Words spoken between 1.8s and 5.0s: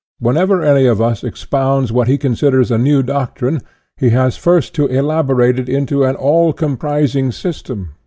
what he considers a new doctrine, he has first to